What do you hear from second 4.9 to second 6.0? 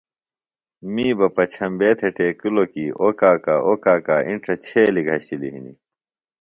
گھشِلیۡ ہِنیۡ